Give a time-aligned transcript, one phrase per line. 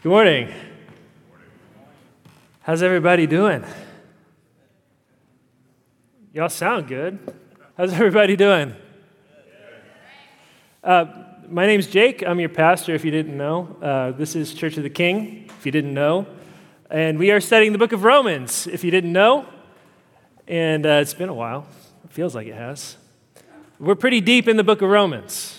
[0.00, 0.54] Good morning.
[2.60, 3.64] How's everybody doing?
[6.32, 7.18] Y'all sound good.
[7.76, 8.76] How's everybody doing?
[10.84, 11.06] Uh,
[11.48, 12.22] my name's Jake.
[12.24, 13.76] I'm your pastor, if you didn't know.
[13.82, 16.28] Uh, this is Church of the King, if you didn't know.
[16.88, 19.46] And we are studying the book of Romans, if you didn't know.
[20.46, 21.66] And uh, it's been a while.
[22.04, 22.96] It feels like it has.
[23.80, 25.57] We're pretty deep in the book of Romans.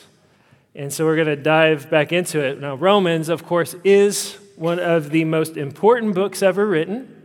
[0.76, 2.60] And so we're going to dive back into it.
[2.60, 7.16] Now, Romans, of course, is one of the most important books ever written.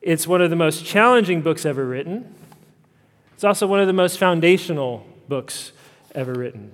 [0.00, 2.34] It's one of the most challenging books ever written.
[3.34, 5.72] It's also one of the most foundational books
[6.14, 6.72] ever written.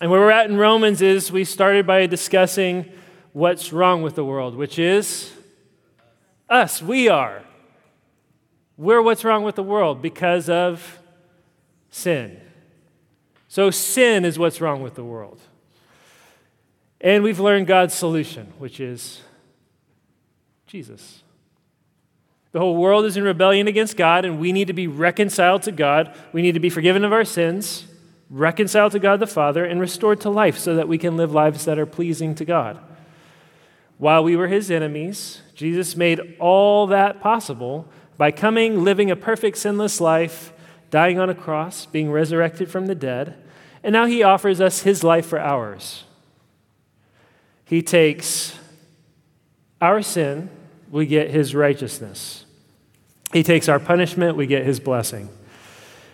[0.00, 2.90] And where we're at in Romans is we started by discussing
[3.32, 5.32] what's wrong with the world, which is
[6.48, 6.80] us.
[6.82, 7.42] We are.
[8.76, 10.98] We're what's wrong with the world because of
[11.90, 12.40] sin.
[13.50, 15.40] So, sin is what's wrong with the world.
[17.00, 19.22] And we've learned God's solution, which is
[20.68, 21.24] Jesus.
[22.52, 25.72] The whole world is in rebellion against God, and we need to be reconciled to
[25.72, 26.16] God.
[26.32, 27.86] We need to be forgiven of our sins,
[28.30, 31.64] reconciled to God the Father, and restored to life so that we can live lives
[31.64, 32.78] that are pleasing to God.
[33.98, 39.56] While we were his enemies, Jesus made all that possible by coming, living a perfect,
[39.56, 40.52] sinless life,
[40.90, 43.36] dying on a cross, being resurrected from the dead,
[43.82, 46.04] and now he offers us his life for ours.
[47.64, 48.58] He takes
[49.80, 50.50] our sin,
[50.90, 52.44] we get his righteousness.
[53.32, 55.28] He takes our punishment, we get his blessing.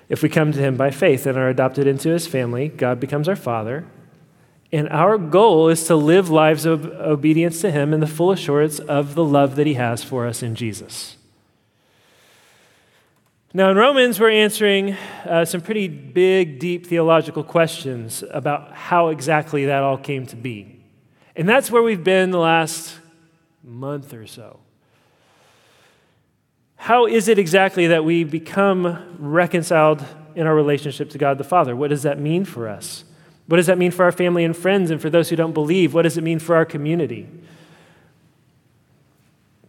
[0.09, 3.29] If we come to him by faith and are adopted into his family, God becomes
[3.29, 3.87] our father.
[4.73, 8.79] And our goal is to live lives of obedience to him in the full assurance
[8.79, 11.16] of the love that he has for us in Jesus.
[13.55, 19.67] Now, in Romans, we're answering uh, some pretty big, deep theological questions about how exactly
[19.67, 20.85] that all came to be.
[21.37, 22.99] And that's where we've been the last
[23.63, 24.61] month or so.
[26.77, 30.05] How is it exactly that we become reconciled
[30.35, 31.75] in our relationship to God the Father?
[31.75, 33.05] What does that mean for us?
[33.47, 35.95] What does that mean for our family and friends and for those who don't believe?
[35.95, 37.29] What does it mean for our community?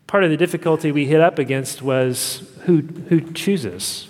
[0.08, 2.78] Part of the difficulty we hit up against was who,
[3.10, 4.08] who chooses?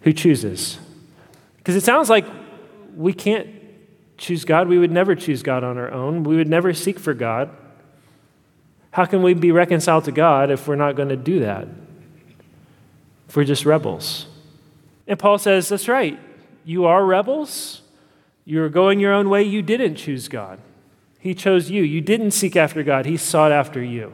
[0.00, 0.78] Who chooses?
[1.58, 2.26] Because it sounds like
[2.96, 3.48] we can't
[4.16, 4.68] choose God.
[4.68, 6.24] We would never choose God on our own.
[6.24, 7.50] We would never seek for God.
[8.90, 11.68] How can we be reconciled to God if we're not going to do that?
[13.28, 14.26] If we're just rebels.
[15.06, 16.18] And Paul says, That's right.
[16.64, 17.82] You are rebels.
[18.44, 19.42] You're going your own way.
[19.42, 20.58] You didn't choose God.
[21.18, 21.82] He chose you.
[21.82, 24.12] You didn't seek after God, He sought after you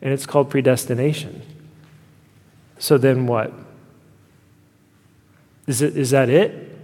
[0.00, 1.42] and it's called predestination.
[2.78, 3.52] So then what?
[5.66, 6.76] Is, it, is that it?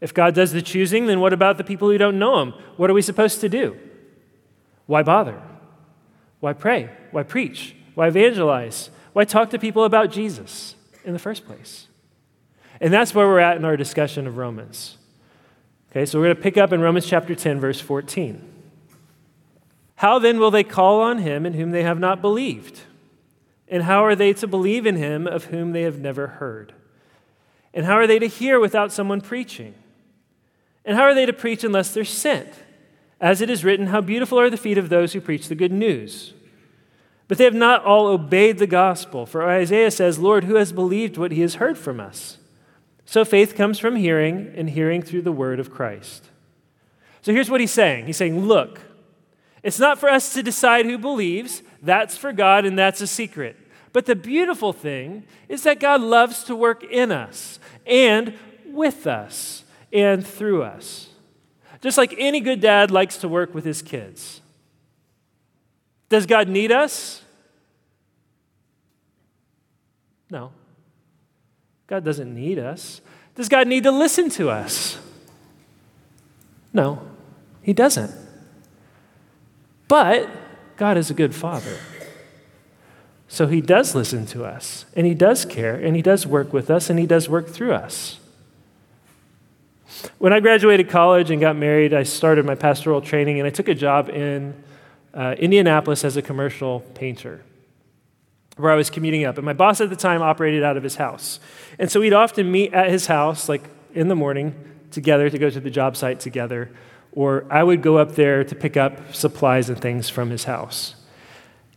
[0.00, 2.54] If God does the choosing, then what about the people who don't know Him?
[2.76, 3.76] What are we supposed to do?
[4.86, 5.40] Why bother?
[6.40, 6.90] Why pray?
[7.10, 7.76] Why preach?
[7.94, 8.90] Why evangelize?
[9.12, 11.86] Why talk to people about Jesus in the first place?
[12.80, 14.96] And that's where we're at in our discussion of Romans.
[15.90, 18.49] Okay, so we're going to pick up in Romans chapter 10, verse 14.
[20.00, 22.80] How then will they call on him in whom they have not believed?
[23.68, 26.72] And how are they to believe in him of whom they have never heard?
[27.74, 29.74] And how are they to hear without someone preaching?
[30.86, 32.48] And how are they to preach unless they're sent?
[33.20, 35.70] As it is written, How beautiful are the feet of those who preach the good
[35.70, 36.32] news.
[37.28, 39.26] But they have not all obeyed the gospel.
[39.26, 42.38] For Isaiah says, Lord, who has believed what he has heard from us?
[43.04, 46.30] So faith comes from hearing, and hearing through the word of Christ.
[47.20, 48.80] So here's what he's saying He's saying, Look,
[49.62, 53.56] it's not for us to decide who believes, that's for God, and that's a secret.
[53.92, 58.34] But the beautiful thing is that God loves to work in us and
[58.66, 61.08] with us and through us.
[61.80, 64.40] Just like any good dad likes to work with his kids.
[66.08, 67.22] Does God need us?
[70.30, 70.52] No.
[71.86, 73.00] God doesn't need us.
[73.34, 74.98] Does God need to listen to us?
[76.72, 77.02] No,
[77.62, 78.12] He doesn't.
[79.90, 80.30] But
[80.76, 81.76] God is a good father.
[83.26, 86.70] So he does listen to us, and he does care, and he does work with
[86.70, 88.20] us, and he does work through us.
[90.18, 93.66] When I graduated college and got married, I started my pastoral training, and I took
[93.66, 94.54] a job in
[95.12, 97.42] uh, Indianapolis as a commercial painter,
[98.58, 99.38] where I was commuting up.
[99.38, 101.40] And my boss at the time operated out of his house.
[101.80, 104.54] And so we'd often meet at his house, like in the morning,
[104.92, 106.70] together to go to the job site together
[107.12, 110.94] or I would go up there to pick up supplies and things from his house.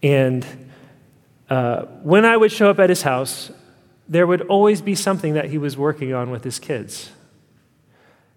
[0.01, 0.45] And
[1.49, 3.51] uh, when I would show up at his house,
[4.07, 7.11] there would always be something that he was working on with his kids.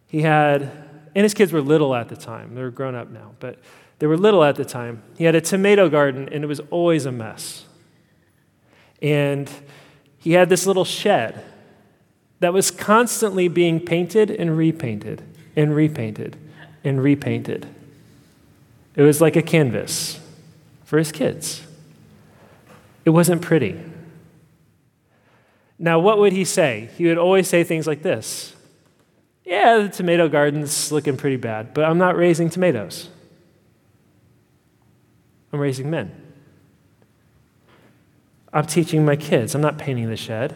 [0.07, 2.55] He had and his kids were little at the time.
[2.55, 3.59] They're grown up now, but
[3.99, 5.03] they were little at the time.
[5.17, 7.65] He had a tomato garden, and it was always a mess.
[9.01, 9.51] And
[10.19, 11.43] he had this little shed
[12.41, 15.23] that was constantly being painted and repainted
[15.57, 16.37] and repainted
[16.87, 17.67] and repainted.
[18.94, 20.21] It was like a canvas
[20.85, 21.62] for his kids.
[23.05, 23.81] It wasn't pretty.
[25.79, 26.88] Now, what would he say?
[26.97, 28.55] He would always say things like this
[29.44, 33.11] Yeah, the tomato garden's looking pretty bad, but I'm not raising tomatoes.
[35.53, 36.11] I'm raising men.
[38.53, 39.55] I'm teaching my kids.
[39.55, 40.50] I'm not painting the shed.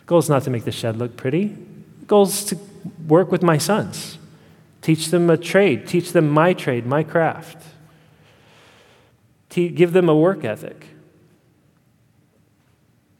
[0.00, 1.56] The goal is not to make the shed look pretty.
[2.00, 2.58] The goal is to
[3.06, 4.18] work with my sons,
[4.82, 7.62] teach them a trade, teach them my trade, my craft,
[9.48, 10.86] give them a work ethic.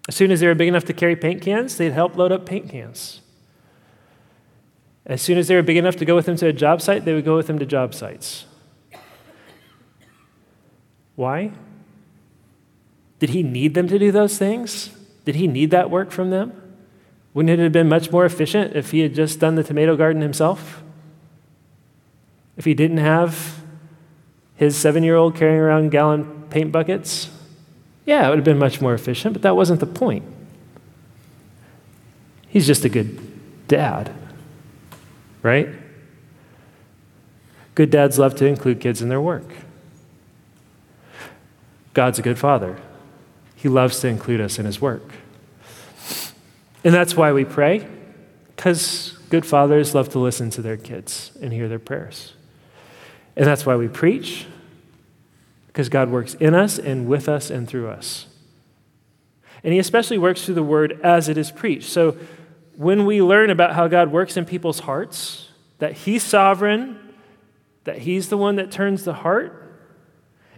[0.09, 2.47] As soon as they were big enough to carry paint cans, they'd help load up
[2.47, 3.21] paint cans.
[5.07, 7.05] As soon as they were big enough to go with them to a job site,
[7.05, 8.47] they would go with them to job sites.
[11.17, 11.53] Why?
[13.19, 14.91] Did he need them to do those things?
[15.25, 16.53] Did he need that work from them?
[17.35, 20.23] Wouldn't it have been much more efficient if he had just done the tomato garden
[20.23, 20.83] himself?
[22.61, 23.63] If he didn't have
[24.55, 27.31] his seven year old carrying around gallon paint buckets?
[28.05, 30.25] Yeah, it would have been much more efficient, but that wasn't the point.
[32.49, 33.19] He's just a good
[33.67, 34.13] dad,
[35.43, 35.71] right?
[37.75, 39.49] Good dads love to include kids in their work.
[41.95, 42.79] God's a good father.
[43.57, 45.15] He loves to include us in his work.
[46.85, 47.89] And that's why we pray,
[48.55, 52.35] because good fathers love to listen to their kids and hear their prayers.
[53.37, 54.47] And that's why we preach,
[55.69, 58.27] because God works in us and with us and through us.
[59.63, 61.89] And He especially works through the word as it is preached.
[61.89, 62.17] So
[62.77, 65.49] when we learn about how God works in people's hearts,
[65.79, 66.99] that He's sovereign,
[67.85, 69.57] that He's the one that turns the heart,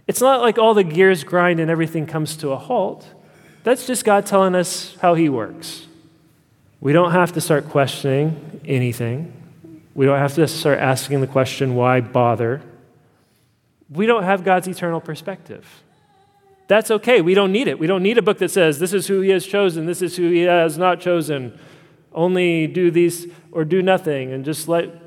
[0.07, 3.07] it's not like all the gears grind and everything comes to a halt.
[3.63, 5.87] That's just God telling us how He works.
[6.81, 9.42] We don't have to start questioning anything.
[9.93, 12.61] We don't have to start asking the question, why bother?
[13.89, 15.83] We don't have God's eternal perspective.
[16.67, 17.21] That's okay.
[17.21, 17.77] We don't need it.
[17.77, 20.15] We don't need a book that says, this is who He has chosen, this is
[20.15, 21.59] who He has not chosen.
[22.11, 25.03] Only do these or do nothing and just let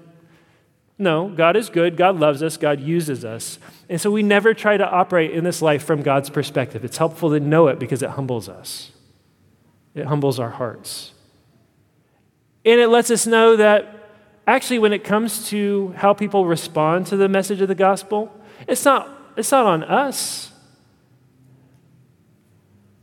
[0.99, 1.97] no, God is good.
[1.97, 2.56] God loves us.
[2.56, 3.59] God uses us.
[3.89, 6.85] And so we never try to operate in this life from God's perspective.
[6.85, 8.93] It's helpful to know it because it humbles us,
[9.94, 11.12] it humbles our hearts.
[12.65, 13.95] And it lets us know that
[14.46, 18.32] actually, when it comes to how people respond to the message of the gospel,
[18.66, 20.52] it's not, it's not on us.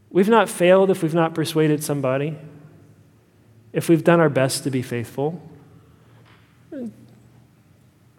[0.09, 2.37] We've not failed if we've not persuaded somebody,
[3.73, 5.41] if we've done our best to be faithful.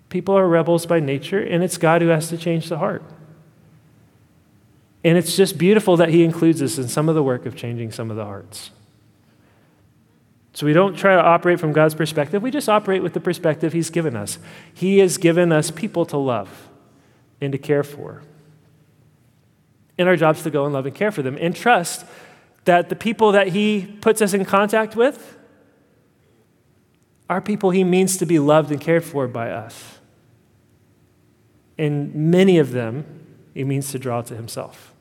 [0.08, 3.02] People are rebels by nature, and it's God who has to change the heart.
[5.04, 7.92] And it's just beautiful that He includes us in some of the work of changing
[7.92, 8.70] some of the hearts.
[10.54, 13.72] So we don't try to operate from God's perspective, we just operate with the perspective
[13.72, 14.38] He's given us.
[14.72, 16.68] He has given us people to love
[17.40, 18.22] and to care for.
[19.98, 22.06] And our job is to go and love and care for them and trust
[22.64, 25.36] that the people that He puts us in contact with
[27.28, 29.98] are people He means to be loved and cared for by us.
[31.76, 33.05] And many of them,
[33.52, 34.94] he means to draw to himself.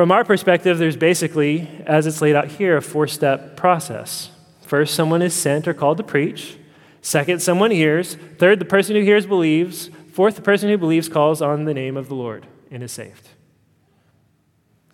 [0.00, 4.30] From our perspective, there's basically, as it's laid out here, a four step process.
[4.62, 6.56] First, someone is sent or called to preach.
[7.02, 8.14] Second, someone hears.
[8.38, 9.90] Third, the person who hears believes.
[10.14, 13.28] Fourth, the person who believes calls on the name of the Lord and is saved.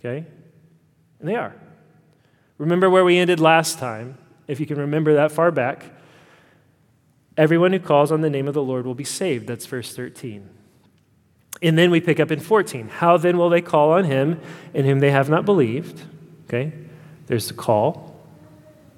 [0.01, 0.27] Okay?
[1.21, 1.55] And they are.
[2.59, 5.85] Remember where we ended last time, if you can remember that far back.
[7.37, 9.47] Everyone who calls on the name of the Lord will be saved.
[9.47, 10.56] That's verse 13.
[11.63, 12.89] And then we pick up in 14.
[12.89, 14.41] How then will they call on him
[14.75, 16.03] in whom they have not believed?
[16.45, 16.73] Okay,
[17.27, 18.21] there's the call,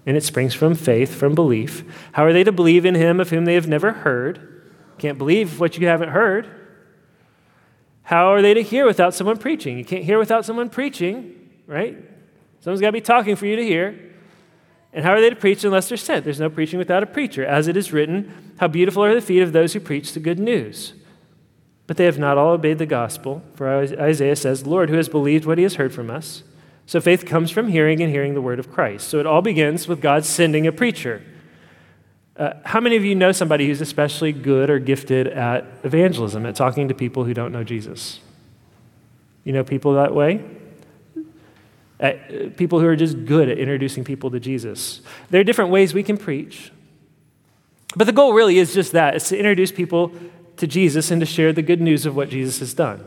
[0.04, 1.84] and it springs from faith, from belief.
[2.12, 4.64] How are they to believe in him of whom they have never heard?
[4.98, 6.48] Can't believe what you haven't heard.
[8.02, 9.78] How are they to hear without someone preaching?
[9.78, 11.96] You can't hear without someone preaching, right?
[12.60, 14.08] Someone's got to be talking for you to hear.
[14.92, 16.24] And how are they to preach unless they're sent?
[16.24, 17.44] There's no preaching without a preacher.
[17.44, 20.38] As it is written, How beautiful are the feet of those who preach the good
[20.38, 20.94] news.
[21.88, 23.42] But they have not all obeyed the gospel.
[23.56, 26.44] For Isaiah says, Lord, who has believed what he has heard from us?
[26.86, 29.08] So faith comes from hearing and hearing the word of Christ.
[29.08, 31.22] So it all begins with God sending a preacher.
[32.36, 36.54] Uh, how many of you know somebody who's especially good or gifted at evangelism, at
[36.54, 38.20] talking to people who don't know Jesus?
[39.42, 40.44] You know people that way?
[42.00, 45.00] at people who are just good at introducing people to Jesus.
[45.30, 46.70] There are different ways we can preach.
[47.96, 50.12] But the goal really is just that it's to introduce people
[50.58, 53.04] to Jesus and to share the good news of what Jesus has done.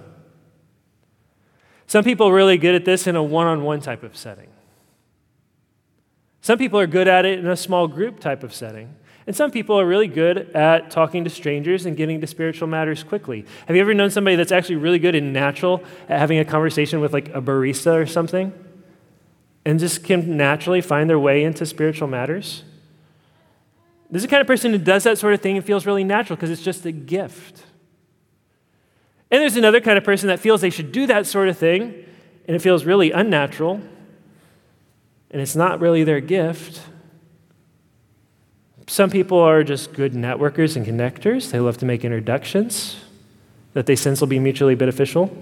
[1.87, 4.47] Some people are really good at this in a one on one type of setting.
[6.41, 8.95] Some people are good at it in a small group type of setting.
[9.27, 13.03] And some people are really good at talking to strangers and getting to spiritual matters
[13.03, 13.45] quickly.
[13.67, 16.99] Have you ever known somebody that's actually really good and natural at having a conversation
[17.01, 18.51] with like a barista or something?
[19.63, 22.63] And just can naturally find their way into spiritual matters?
[24.11, 26.03] This is the kind of person who does that sort of thing and feels really
[26.03, 27.63] natural because it's just a gift.
[29.31, 32.05] And there's another kind of person that feels they should do that sort of thing
[32.45, 33.81] and it feels really unnatural
[35.31, 36.81] and it's not really their gift.
[38.87, 41.51] Some people are just good networkers and connectors.
[41.51, 42.97] They love to make introductions
[43.73, 45.33] that they sense will be mutually beneficial.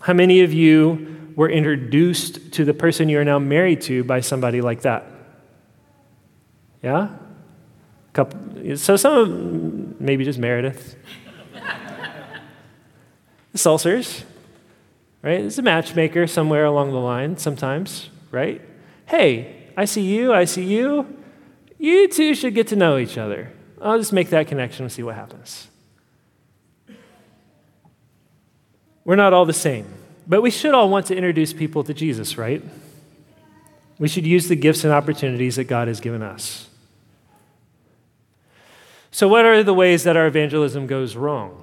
[0.00, 4.20] How many of you were introduced to the person you are now married to by
[4.20, 5.06] somebody like that?
[6.82, 7.08] Yeah?
[8.16, 10.96] Couple, so some of maybe just Meredith.
[13.52, 14.24] the
[15.22, 15.40] right?
[15.40, 18.62] It's a matchmaker somewhere along the line sometimes, right?
[19.04, 21.14] Hey, I see you, I see you.
[21.78, 23.52] You two should get to know each other.
[23.82, 25.68] I'll just make that connection and see what happens.
[29.04, 29.92] We're not all the same,
[30.26, 32.64] but we should all want to introduce people to Jesus, right?
[33.98, 36.70] We should use the gifts and opportunities that God has given us.
[39.16, 41.62] So, what are the ways that our evangelism goes wrong?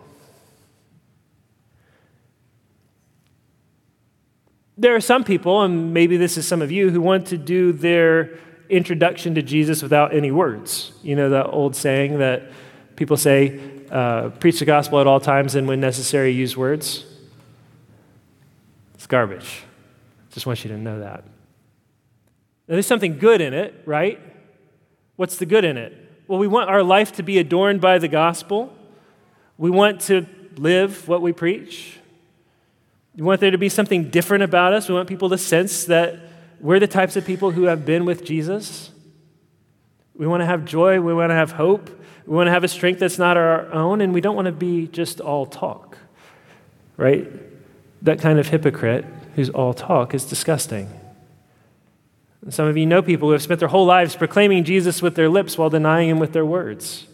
[4.76, 7.72] There are some people, and maybe this is some of you, who want to do
[7.72, 10.94] their introduction to Jesus without any words.
[11.04, 12.50] You know, that old saying that
[12.96, 17.06] people say, uh, preach the gospel at all times and when necessary, use words.
[18.96, 19.62] It's garbage.
[20.32, 21.24] Just want you to know that.
[22.68, 24.20] Now, there's something good in it, right?
[25.18, 26.03] What's the good in it?
[26.28, 28.74] Well, we want our life to be adorned by the gospel.
[29.58, 30.26] We want to
[30.56, 32.00] live what we preach.
[33.16, 34.88] We want there to be something different about us.
[34.88, 36.20] We want people to sense that
[36.60, 38.92] we're the types of people who have been with Jesus.
[40.16, 41.02] We want to have joy.
[41.02, 41.90] We want to have hope.
[42.26, 44.54] We want to have a strength that's not our own, and we don't want to
[44.54, 45.98] be just all talk,
[46.96, 47.30] right?
[48.02, 50.90] That kind of hypocrite who's all talk is disgusting.
[52.50, 55.30] Some of you know people who have spent their whole lives proclaiming Jesus with their
[55.30, 57.08] lips while denying him with their words.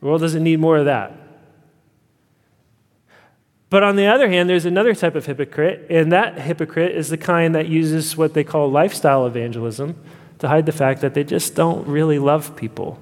[0.00, 1.16] The world doesn't need more of that.
[3.70, 7.16] But on the other hand, there's another type of hypocrite, and that hypocrite is the
[7.16, 9.96] kind that uses what they call lifestyle evangelism
[10.40, 13.00] to hide the fact that they just don't really love people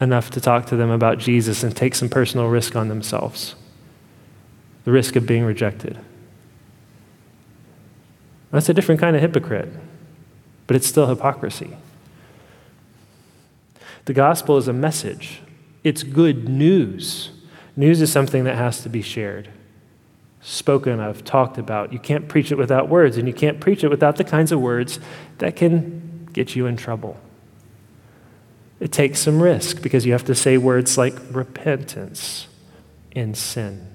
[0.00, 3.54] enough to talk to them about Jesus and take some personal risk on themselves
[4.84, 5.98] the risk of being rejected.
[8.54, 9.68] That's a different kind of hypocrite,
[10.68, 11.76] but it's still hypocrisy.
[14.04, 15.40] The gospel is a message,
[15.82, 17.30] it's good news.
[17.76, 19.48] News is something that has to be shared,
[20.40, 21.92] spoken of, talked about.
[21.92, 24.60] You can't preach it without words, and you can't preach it without the kinds of
[24.60, 25.00] words
[25.38, 27.18] that can get you in trouble.
[28.78, 32.46] It takes some risk because you have to say words like repentance
[33.16, 33.93] and sin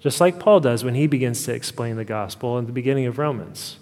[0.00, 3.18] just like Paul does when he begins to explain the gospel in the beginning of
[3.18, 3.78] Romans.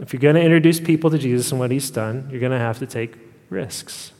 [0.00, 2.58] If you're going to introduce people to Jesus and what he's done, you're going to
[2.58, 3.16] have to take
[3.50, 4.12] risks.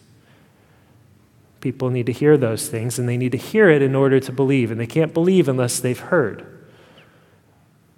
[1.61, 4.33] People need to hear those things, and they need to hear it in order to
[4.33, 6.47] believe, and they can't believe unless they've heard.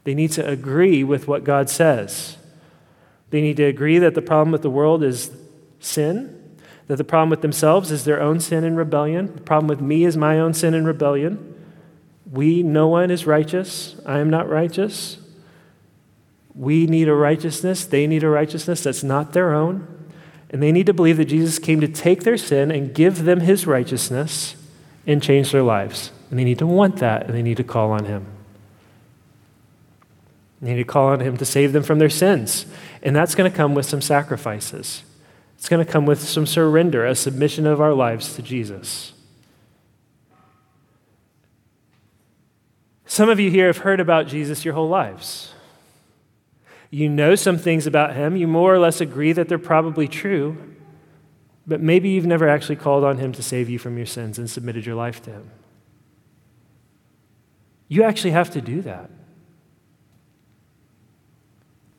[0.04, 2.36] They need to agree with what God says.
[3.30, 5.30] They need to agree that the problem with the world is
[5.80, 6.58] sin,
[6.88, 10.04] that the problem with themselves is their own sin and rebellion, the problem with me
[10.04, 11.53] is my own sin and rebellion
[12.30, 13.96] we, no one is righteous.
[14.06, 15.18] I am not righteous.
[16.54, 17.84] We need a righteousness.
[17.84, 19.86] They need a righteousness that's not their own.
[20.50, 23.40] And they need to believe that Jesus came to take their sin and give them
[23.40, 24.56] his righteousness
[25.06, 26.12] and change their lives.
[26.30, 28.26] And they need to want that, and they need to call on him.
[30.62, 32.66] They need to call on him to save them from their sins.
[33.02, 35.02] And that's going to come with some sacrifices.
[35.58, 39.12] It's going to come with some surrender, a submission of our lives to Jesus.
[43.14, 45.54] Some of you here have heard about Jesus your whole lives.
[46.90, 48.34] You know some things about him.
[48.34, 50.74] You more or less agree that they're probably true,
[51.64, 54.50] but maybe you've never actually called on him to save you from your sins and
[54.50, 55.48] submitted your life to him.
[57.86, 59.08] You actually have to do that.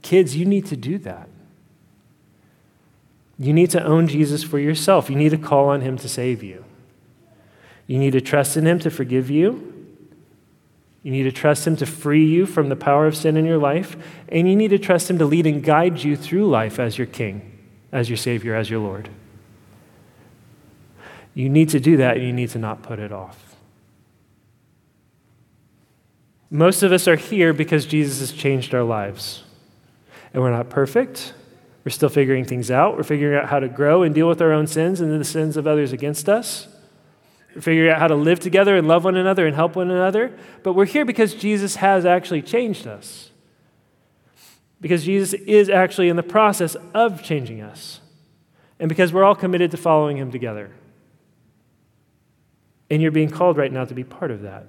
[0.01, 1.29] Kids, you need to do that.
[3.39, 5.09] You need to own Jesus for yourself.
[5.09, 6.65] You need to call on him to save you.
[7.87, 9.74] You need to trust in him to forgive you
[11.05, 13.59] you need to trust Him to free you from the power of sin in your
[13.59, 13.95] life,
[14.27, 17.05] and you need to trust Him to lead and guide you through life as your
[17.05, 17.59] King,
[17.91, 19.09] as your Savior, as your Lord.
[21.35, 23.55] You need to do that and you need to not put it off.
[26.49, 29.43] Most of us are here because Jesus has changed our lives.
[30.33, 31.33] And we're not perfect.
[31.83, 32.97] We're still figuring things out.
[32.97, 35.55] We're figuring out how to grow and deal with our own sins and the sins
[35.55, 36.67] of others against us.
[37.59, 40.37] Figuring out how to live together and love one another and help one another.
[40.63, 43.31] But we're here because Jesus has actually changed us.
[44.81, 48.01] Because Jesus is actually in the process of changing us.
[48.79, 50.71] And because we're all committed to following him together.
[52.89, 54.65] And you're being called right now to be part of that.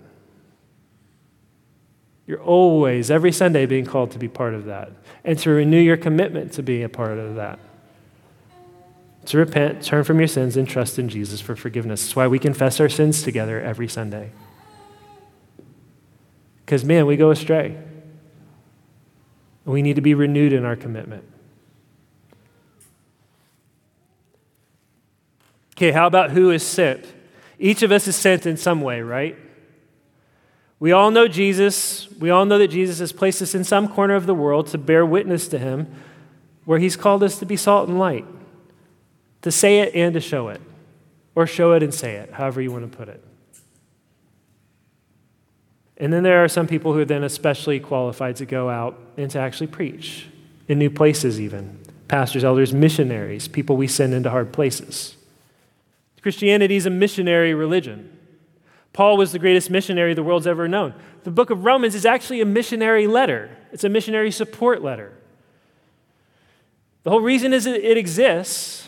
[2.26, 4.92] You're always, every Sunday, being called to be part of that
[5.24, 7.58] and to renew your commitment to be a part of that.
[9.26, 12.02] To repent, turn from your sins, and trust in Jesus for forgiveness.
[12.02, 14.30] That's why we confess our sins together every Sunday.
[16.64, 17.76] Because, man, we go astray.
[19.64, 21.24] We need to be renewed in our commitment.
[25.76, 27.04] Okay, how about who is sent?
[27.58, 29.36] Each of us is sent in some way, right?
[30.78, 32.08] We all know Jesus.
[32.12, 34.78] We all know that Jesus has placed us in some corner of the world to
[34.78, 35.92] bear witness to him,
[36.64, 38.24] where he's called us to be salt and light,
[39.46, 40.60] to say it and to show it,
[41.36, 43.22] or show it and say it, however you want to put it.
[45.98, 49.30] And then there are some people who are then especially qualified to go out and
[49.30, 50.26] to actually preach
[50.66, 55.16] in new places, even pastors, elders, missionaries, people we send into hard places.
[56.22, 58.18] Christianity is a missionary religion.
[58.92, 60.92] Paul was the greatest missionary the world's ever known.
[61.22, 65.12] The book of Romans is actually a missionary letter, it's a missionary support letter.
[67.04, 68.86] The whole reason is it exists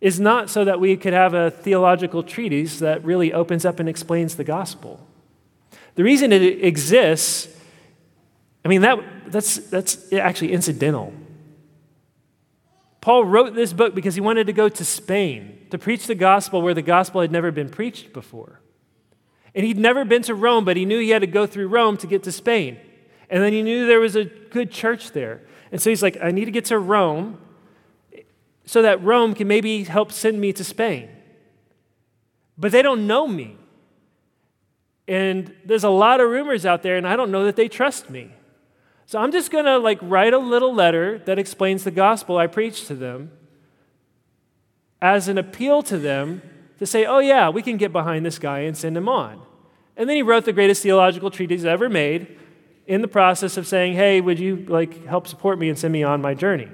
[0.00, 3.88] is not so that we could have a theological treatise that really opens up and
[3.88, 5.06] explains the gospel.
[5.94, 7.48] The reason it exists,
[8.64, 11.12] I mean, that, that's, that's actually incidental.
[13.00, 16.62] Paul wrote this book because he wanted to go to Spain to preach the gospel
[16.62, 18.60] where the gospel had never been preached before.
[19.54, 21.96] And he'd never been to Rome, but he knew he had to go through Rome
[21.98, 22.78] to get to Spain.
[23.28, 25.42] And then he knew there was a good church there.
[25.72, 27.38] And so he's like, I need to get to Rome
[28.70, 31.08] so that Rome can maybe help send me to Spain.
[32.56, 33.56] But they don't know me.
[35.08, 38.10] And there's a lot of rumors out there, and I don't know that they trust
[38.10, 38.30] me.
[39.06, 42.46] So I'm just going to like write a little letter that explains the gospel I
[42.46, 43.32] preach to them
[45.02, 46.40] as an appeal to them
[46.78, 49.42] to say, oh, yeah, we can get behind this guy and send him on.
[49.96, 52.38] And then he wrote the greatest theological treatise ever made
[52.86, 56.04] in the process of saying, hey, would you like help support me and send me
[56.04, 56.68] on my journey?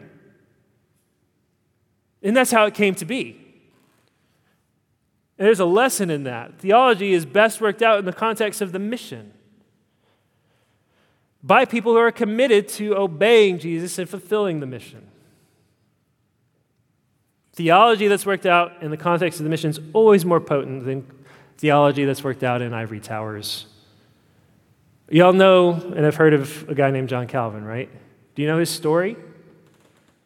[2.22, 3.42] And that's how it came to be.
[5.38, 6.59] And there's a lesson in that.
[6.59, 9.33] Theology is best worked out in the context of the mission
[11.42, 15.07] by people who are committed to obeying Jesus and fulfilling the mission.
[17.52, 21.07] Theology that's worked out in the context of the mission is always more potent than
[21.59, 23.66] theology that's worked out in ivory towers.
[25.09, 27.88] Y'all know and have heard of a guy named John Calvin, right?
[28.35, 29.16] Do you know his story?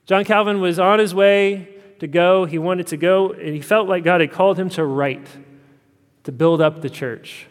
[0.06, 1.68] John Calvin was on his way
[2.00, 2.44] to go.
[2.44, 5.26] He wanted to go, and he felt like God had called him to write,
[6.24, 7.46] to build up the church.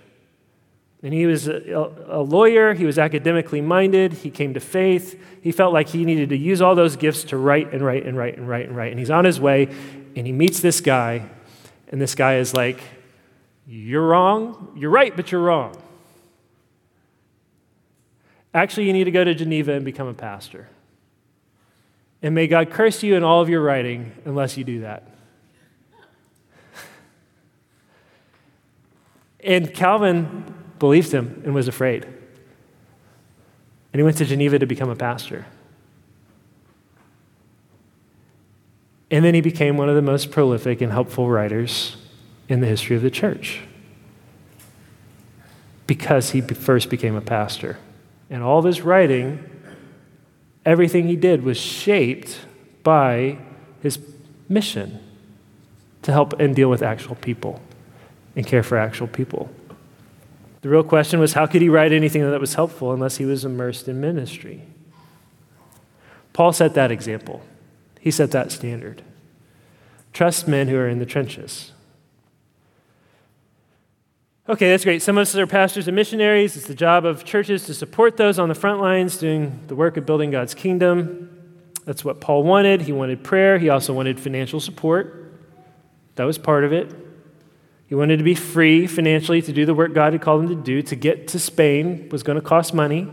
[1.01, 5.17] And he was a, a, lawyer, he was academically minded, he came to faith.
[5.41, 8.17] He felt like he needed to use all those gifts to write and write and
[8.17, 8.91] write and write and write.
[8.91, 9.69] And he's on his way,
[10.17, 11.29] and he meets this guy,
[11.87, 12.81] and this guy is like,
[13.65, 14.73] You're wrong.
[14.75, 15.81] You're right, but you're wrong.
[18.53, 20.67] Actually, you need to go to Geneva and become a pastor.
[22.21, 25.03] And may God curse you in all of your writing unless you do that.
[29.41, 32.03] And Calvin believed him and was afraid.
[32.05, 35.45] And he went to Geneva to become a pastor.
[39.09, 41.97] And then he became one of the most prolific and helpful writers
[42.47, 43.61] in the history of the church
[45.87, 47.79] because he first became a pastor.
[48.29, 49.43] And all of his writing,
[50.69, 52.41] everything he did was shaped
[52.83, 53.39] by
[53.81, 53.97] his
[54.47, 54.99] mission
[56.03, 57.59] to help and deal with actual people
[58.35, 59.49] and care for actual people.
[60.61, 63.43] The real question was how could he write anything that was helpful unless he was
[63.43, 64.61] immersed in ministry?
[66.33, 67.41] Paul set that example,
[67.99, 69.01] he set that standard.
[70.13, 71.71] Trust men who are in the trenches.
[74.49, 75.03] Okay, that's great.
[75.03, 76.57] Some of us are pastors and missionaries.
[76.57, 79.95] It's the job of churches to support those on the front lines doing the work
[79.95, 81.29] of building God's kingdom.
[81.85, 82.81] That's what Paul wanted.
[82.81, 85.33] He wanted prayer, he also wanted financial support.
[86.15, 86.91] That was part of it.
[87.85, 90.55] He wanted to be free financially to do the work God had called him to
[90.55, 90.81] do.
[90.81, 93.07] To get to Spain was going to cost money.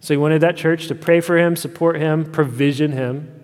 [0.00, 3.42] So he wanted that church to pray for him, support him, provision him.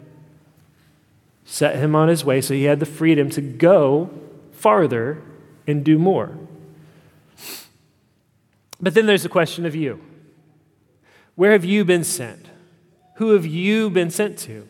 [1.47, 4.11] set him on his way so he had the freedom to go
[4.53, 5.23] farther
[5.67, 6.37] and do more.
[8.83, 10.03] But then there's the question of you.
[11.37, 12.47] Where have you been sent?
[13.17, 14.67] Who have you been sent to?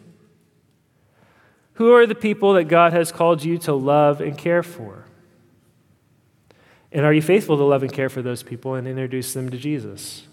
[1.75, 5.07] Who are the people that God has called you to love and care for?
[6.93, 9.57] And are you faithful to love and care for those people and introduce them to
[9.57, 10.25] Jesus?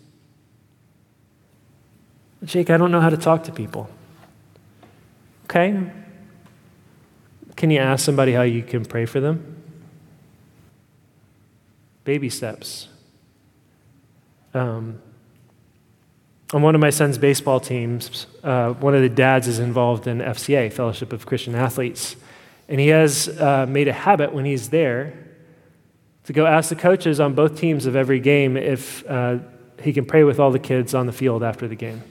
[2.44, 3.90] Jake, I don't know how to talk to people.
[5.46, 5.82] Okay.
[7.56, 9.64] Can you ask somebody how you can pray for them?
[12.04, 12.89] Baby steps.
[14.54, 15.02] Um,
[16.52, 20.20] on one of my son's baseball teams, uh, one of the dads is involved in
[20.20, 22.16] FCA, Fellowship of Christian Athletes.
[22.68, 25.14] And he has uh, made a habit when he's there
[26.24, 29.40] to go ask the coaches on both teams of every game if uh,
[29.82, 32.04] he can pray with all the kids on the field after the game.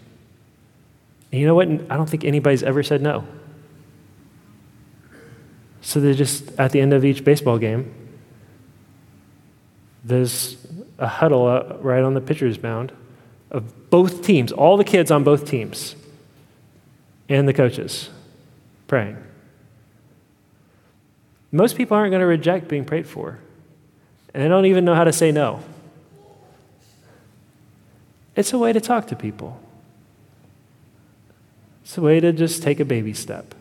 [1.30, 1.68] And you know what?
[1.68, 3.26] I don't think anybody's ever said no.
[5.80, 7.94] So they're just at the end of each baseball game,
[10.04, 10.56] there's
[10.98, 12.92] a huddle right on the pitcher's mound
[13.50, 15.94] of both teams, all the kids on both teams,
[17.28, 18.10] and the coaches
[18.86, 19.16] praying.
[21.50, 23.38] Most people aren't going to reject being prayed for,
[24.34, 25.60] and they don't even know how to say no.
[28.36, 29.60] It's a way to talk to people.
[31.82, 33.54] It's a way to just take a baby step.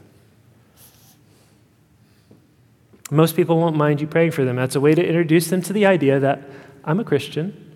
[3.09, 4.57] Most people won't mind you praying for them.
[4.57, 6.41] That's a way to introduce them to the idea that
[6.87, 7.75] I'm a Christian,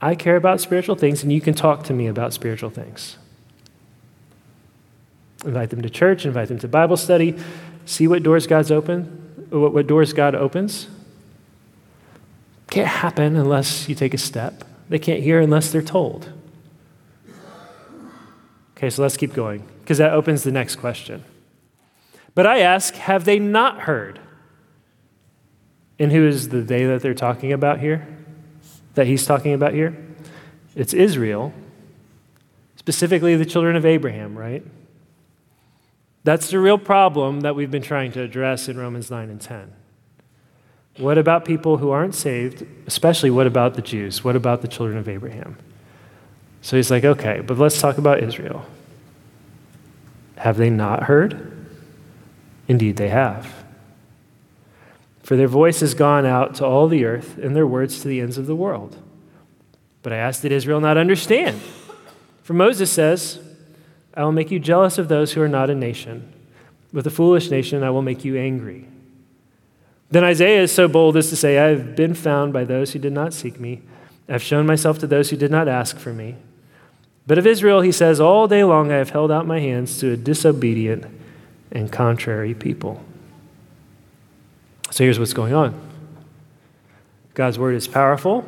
[0.00, 3.16] I care about spiritual things, and you can talk to me about spiritual things.
[5.44, 7.36] Invite them to church, invite them to Bible study,
[7.84, 10.86] see what doors God's open, what, what doors God opens.
[12.70, 14.62] Can't happen unless you take a step.
[14.88, 16.32] They can't hear unless they're told.
[18.76, 21.24] Okay, so let's keep going, because that opens the next question.
[22.36, 24.20] But I ask, have they not heard?
[25.98, 28.06] And who is the they that they're talking about here?
[28.98, 29.96] That he's talking about here?
[30.74, 31.52] It's Israel,
[32.74, 34.64] specifically the children of Abraham, right?
[36.24, 39.72] That's the real problem that we've been trying to address in Romans 9 and 10.
[40.96, 42.66] What about people who aren't saved?
[42.88, 44.24] Especially, what about the Jews?
[44.24, 45.56] What about the children of Abraham?
[46.60, 48.66] So he's like, okay, but let's talk about Israel.
[50.38, 51.68] Have they not heard?
[52.66, 53.57] Indeed, they have.
[55.28, 58.22] For their voice has gone out to all the earth, and their words to the
[58.22, 58.96] ends of the world.
[60.00, 61.60] But I ask, that Israel not understand?
[62.42, 63.38] For Moses says,
[64.14, 66.32] I will make you jealous of those who are not a nation.
[66.94, 68.88] With a foolish nation, I will make you angry.
[70.10, 72.98] Then Isaiah is so bold as to say, I have been found by those who
[72.98, 73.82] did not seek me.
[74.30, 76.36] I have shown myself to those who did not ask for me.
[77.26, 80.10] But of Israel, he says, All day long I have held out my hands to
[80.10, 81.04] a disobedient
[81.70, 83.04] and contrary people.
[84.90, 85.78] So here's what's going on
[87.34, 88.44] God's word is powerful,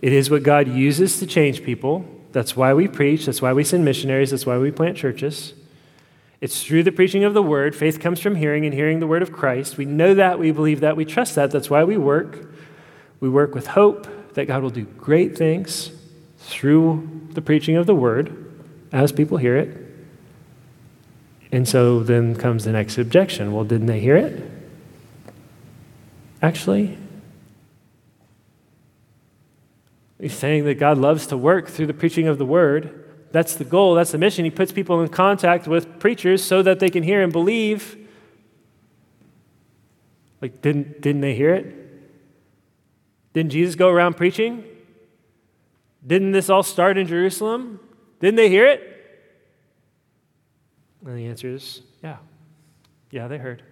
[0.00, 2.06] it is what God uses to change people.
[2.32, 5.54] That's why we preach, that's why we send missionaries, that's why we plant churches.
[6.40, 7.74] It's through the preaching of the word.
[7.74, 9.78] Faith comes from hearing and hearing the word of Christ.
[9.78, 11.50] We know that, we believe that, we trust that.
[11.50, 12.50] That's why we work.
[13.20, 15.90] We work with hope that God will do great things
[16.38, 18.52] through the preaching of the word
[18.92, 19.82] as people hear it.
[21.50, 23.52] And so then comes the next objection.
[23.52, 24.55] Well, didn't they hear it?
[26.42, 26.98] Actually,
[30.20, 33.04] he's saying that God loves to work through the preaching of the word.
[33.32, 34.44] That's the goal, that's the mission.
[34.44, 37.96] He puts people in contact with preachers so that they can hear and believe.
[40.40, 41.74] Like, didn't, didn't they hear it?
[43.32, 44.64] Didn't Jesus go around preaching?
[46.06, 47.80] Didn't this all start in Jerusalem?
[48.20, 48.92] Didn't they hear it?
[51.04, 52.16] And the answer is yeah.
[53.10, 53.62] Yeah, they heard.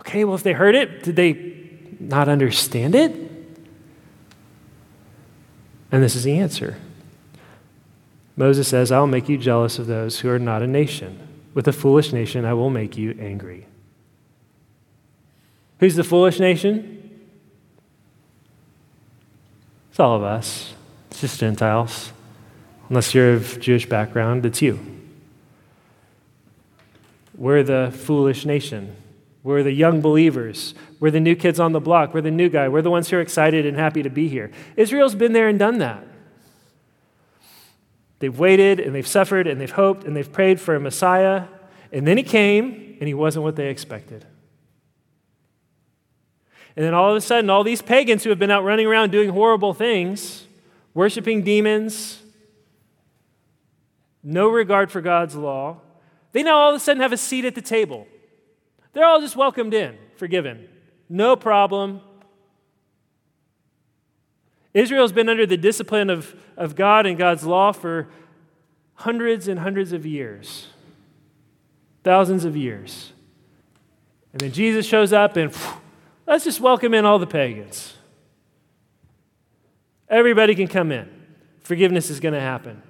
[0.00, 1.54] Okay, well, if they heard it, did they
[2.00, 3.12] not understand it?
[5.92, 6.76] And this is the answer.
[8.36, 11.28] Moses says, I'll make you jealous of those who are not a nation.
[11.52, 13.66] With a foolish nation, I will make you angry.
[15.80, 16.96] Who's the foolish nation?
[19.90, 20.74] It's all of us.
[21.10, 22.12] It's just Gentiles.
[22.88, 24.78] Unless you're of Jewish background, it's you.
[27.36, 28.96] We're the foolish nation.
[29.42, 30.74] We're the young believers.
[30.98, 32.12] We're the new kids on the block.
[32.12, 32.68] We're the new guy.
[32.68, 34.50] We're the ones who are excited and happy to be here.
[34.76, 36.06] Israel's been there and done that.
[38.18, 41.44] They've waited and they've suffered and they've hoped and they've prayed for a Messiah.
[41.90, 44.26] And then he came and he wasn't what they expected.
[46.76, 49.10] And then all of a sudden, all these pagans who have been out running around
[49.10, 50.46] doing horrible things,
[50.92, 52.22] worshiping demons,
[54.22, 55.80] no regard for God's law,
[56.32, 58.06] They now all of a sudden have a seat at the table.
[58.92, 60.68] They're all just welcomed in, forgiven.
[61.08, 62.00] No problem.
[64.72, 68.08] Israel's been under the discipline of, of God and God's law for
[68.94, 70.68] hundreds and hundreds of years,
[72.04, 73.12] thousands of years.
[74.32, 75.54] And then Jesus shows up and
[76.26, 77.94] let's just welcome in all the pagans.
[80.08, 81.08] Everybody can come in.
[81.62, 82.82] Forgiveness is going to happen.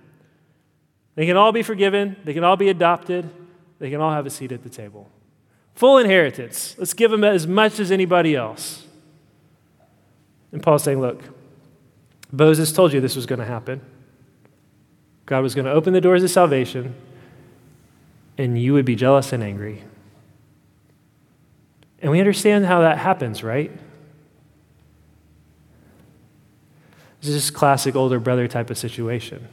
[1.14, 3.28] They can all be forgiven, they can all be adopted,
[3.78, 5.10] they can all have a seat at the table.
[5.74, 6.74] Full inheritance.
[6.78, 8.84] Let's give them as much as anybody else.
[10.52, 11.22] And Paul's saying, look,
[12.32, 13.80] Moses told you this was going to happen.
[15.26, 16.94] God was going to open the doors of salvation,
[18.36, 19.84] and you would be jealous and angry.
[22.02, 23.70] And we understand how that happens, right?
[27.20, 29.46] This is just classic older brother type of situation.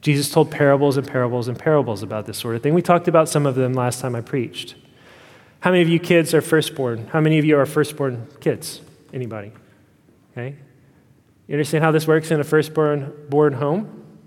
[0.00, 2.74] Jesus told parables and parables and parables about this sort of thing.
[2.74, 4.74] We talked about some of them last time I preached.
[5.62, 7.06] How many of you kids are firstborn?
[7.06, 8.80] How many of you are firstborn kids?
[9.12, 9.52] Anybody?
[10.32, 10.56] Okay.
[11.46, 14.18] You understand how this works in a firstborn born home?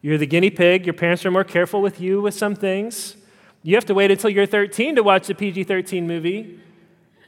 [0.00, 0.86] You're the guinea pig.
[0.86, 3.14] Your parents are more careful with you with some things.
[3.62, 6.58] You have to wait until you're 13 to watch the PG 13 movie.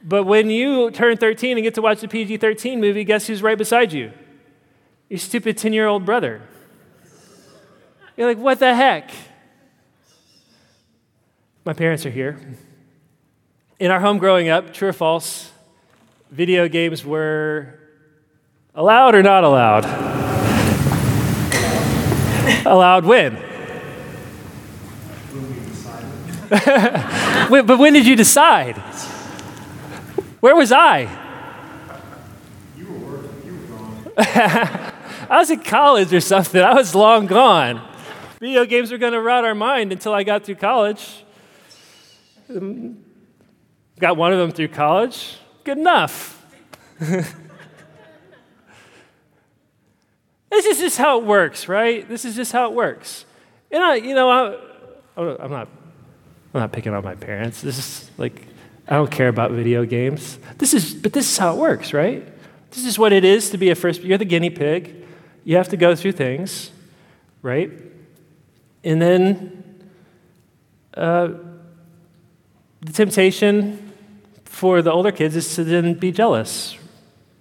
[0.03, 3.43] But when you turn 13 and get to watch the PG 13 movie, guess who's
[3.43, 4.13] right beside you?
[5.11, 6.41] Your stupid 10 year old brother.
[8.17, 9.11] You're like, what the heck?
[11.67, 12.41] My parents are here.
[13.83, 15.51] In our home growing up, true or false,
[16.31, 17.81] video games were
[18.77, 19.85] allowed or not allowed?
[22.65, 23.35] allowed when?
[27.51, 28.77] But when did you decide?
[30.39, 31.09] Where was I?
[32.77, 34.13] You were, you were gone.
[35.29, 36.63] I was in college or something.
[36.63, 37.83] I was long gone.
[38.39, 41.25] Video games were going to rot our mind until I got through college.
[44.03, 45.39] Got one of them through college.
[45.63, 46.45] Good enough.
[46.99, 47.33] this
[50.51, 52.07] is just how it works, right?
[52.09, 53.25] This is just how it works.
[53.71, 54.59] And I, you know, I,
[55.17, 55.69] I'm not,
[56.53, 57.63] I'm not picking on my parents.
[57.63, 58.49] This is like,
[58.89, 60.37] I don't care about video games.
[60.59, 62.27] This is, but this is how it works, right?
[62.73, 64.03] This is what it is to be a first.
[64.03, 64.97] You're the guinea pig.
[65.45, 66.73] You have to go through things,
[67.41, 67.71] right?
[68.83, 69.85] And then
[70.95, 71.29] uh,
[72.81, 73.82] the temptation
[74.53, 76.77] for the older kids is to then be jealous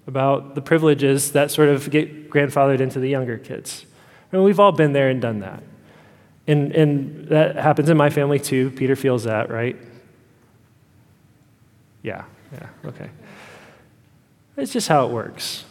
[0.08, 3.86] about the privileges that sort of get grandfathered into the younger kids.
[4.32, 5.62] I mean, we've all been there and done that.
[6.48, 8.72] And, and that happens in my family too.
[8.72, 9.76] Peter feels that, right?
[12.02, 13.10] Yeah, yeah, okay.
[14.56, 15.66] It's just how it works.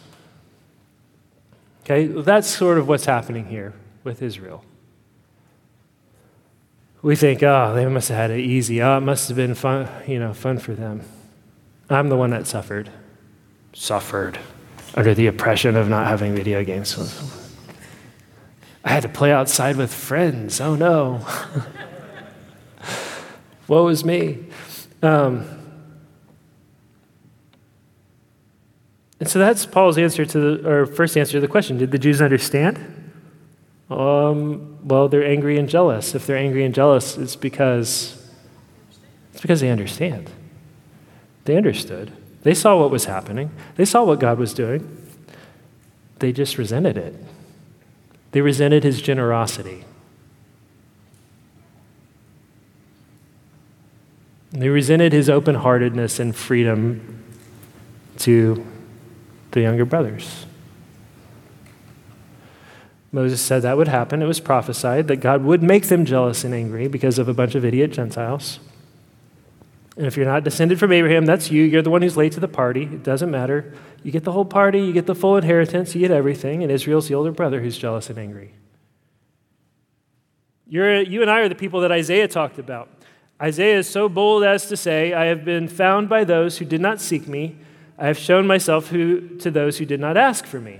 [1.83, 3.73] Okay, that's sort of what's happening here
[4.03, 4.63] with Israel
[7.01, 8.81] we think, oh, they must have had it easy.
[8.81, 11.01] Oh, it must have been fun, you know, fun for them.
[11.95, 12.89] I'm the one that suffered,
[13.73, 14.39] suffered
[14.95, 16.97] under the oppression of not having video games.
[18.83, 20.59] I had to play outside with friends.
[20.59, 21.25] Oh no.
[23.67, 24.45] Woe is me.
[25.01, 25.47] Um,
[29.19, 31.99] and so that's Paul's answer to the, or first answer to the question Did the
[31.99, 32.97] Jews understand?
[33.89, 36.15] Um, well, they're angry and jealous.
[36.15, 38.17] If they're angry and jealous, it's because
[39.31, 40.31] it's because they understand.
[41.51, 42.13] They understood.
[42.43, 43.51] They saw what was happening.
[43.75, 45.05] They saw what God was doing.
[46.19, 47.13] They just resented it.
[48.31, 49.83] They resented his generosity.
[54.51, 57.21] They resented his open heartedness and freedom
[58.19, 58.65] to
[59.51, 60.45] the younger brothers.
[63.11, 64.21] Moses said that would happen.
[64.21, 67.55] It was prophesied that God would make them jealous and angry because of a bunch
[67.55, 68.61] of idiot Gentiles.
[69.97, 71.63] And if you're not descended from Abraham, that's you.
[71.63, 72.83] You're the one who's late to the party.
[72.83, 73.73] It doesn't matter.
[74.03, 76.63] You get the whole party, you get the full inheritance, you get everything.
[76.63, 78.53] And Israel's the older brother who's jealous and angry.
[80.67, 82.89] You're, you and I are the people that Isaiah talked about.
[83.41, 86.79] Isaiah is so bold as to say, I have been found by those who did
[86.79, 87.57] not seek me.
[87.97, 90.79] I have shown myself who, to those who did not ask for me.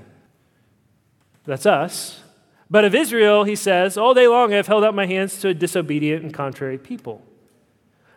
[1.44, 2.22] That's us.
[2.70, 5.50] But of Israel, he says, All day long I have held out my hands to
[5.50, 7.22] a disobedient and contrary people.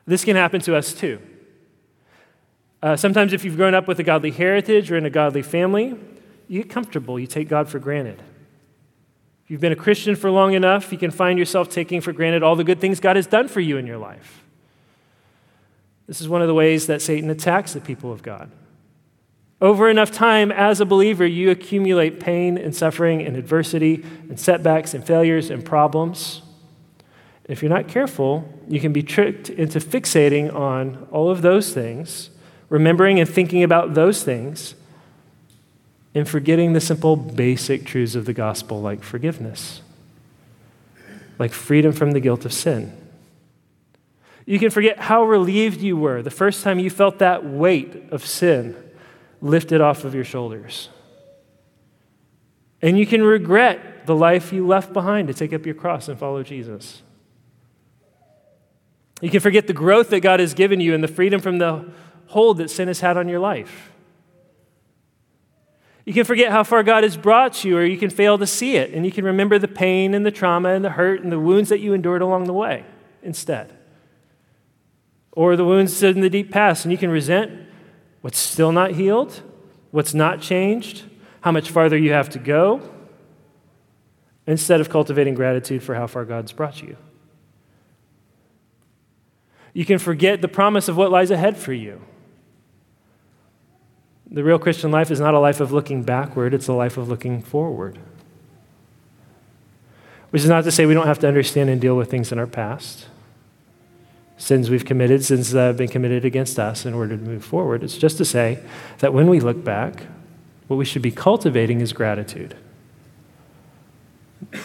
[0.06, 1.20] This can happen to us too.
[2.82, 5.98] Uh, sometimes, if you've grown up with a godly heritage or in a godly family,
[6.48, 7.18] you get comfortable.
[7.18, 8.22] You take God for granted.
[9.44, 12.42] If you've been a Christian for long enough, you can find yourself taking for granted
[12.42, 14.42] all the good things God has done for you in your life.
[16.06, 18.50] This is one of the ways that Satan attacks the people of God.
[19.60, 24.92] Over enough time, as a believer, you accumulate pain and suffering and adversity and setbacks
[24.92, 26.42] and failures and problems.
[27.46, 32.30] If you're not careful, you can be tricked into fixating on all of those things,
[32.68, 34.74] remembering and thinking about those things,
[36.14, 39.82] and forgetting the simple, basic truths of the gospel, like forgiveness,
[41.38, 42.96] like freedom from the guilt of sin.
[44.46, 48.24] You can forget how relieved you were the first time you felt that weight of
[48.24, 48.76] sin
[49.40, 50.88] lifted off of your shoulders.
[52.80, 56.18] And you can regret the life you left behind to take up your cross and
[56.18, 57.02] follow Jesus.
[59.24, 61.90] You can forget the growth that God has given you and the freedom from the
[62.26, 63.90] hold that sin has had on your life.
[66.04, 68.76] You can forget how far God has brought you, or you can fail to see
[68.76, 71.40] it, and you can remember the pain and the trauma and the hurt and the
[71.40, 72.84] wounds that you endured along the way
[73.22, 73.72] instead.
[75.32, 77.50] Or the wounds in the deep past, and you can resent
[78.20, 79.40] what's still not healed,
[79.90, 81.04] what's not changed,
[81.40, 82.82] how much farther you have to go,
[84.46, 86.98] instead of cultivating gratitude for how far God's brought you.
[89.74, 92.00] You can forget the promise of what lies ahead for you.
[94.30, 97.08] The real Christian life is not a life of looking backward, it's a life of
[97.08, 97.98] looking forward.
[100.30, 102.38] Which is not to say we don't have to understand and deal with things in
[102.38, 103.06] our past,
[104.36, 107.84] sins we've committed, sins that have been committed against us in order to move forward.
[107.84, 108.60] It's just to say
[108.98, 110.04] that when we look back,
[110.68, 112.56] what we should be cultivating is gratitude,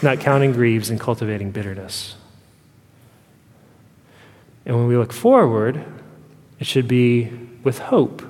[0.02, 2.16] not counting grieves and cultivating bitterness.
[4.64, 5.84] And when we look forward,
[6.58, 7.30] it should be
[7.64, 8.22] with hope,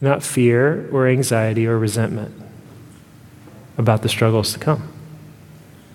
[0.00, 2.34] not fear or anxiety or resentment
[3.78, 4.92] about the struggles to come.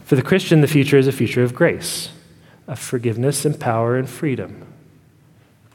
[0.05, 2.09] For the Christian, the future is a future of grace,
[2.67, 4.65] of forgiveness and power and freedom,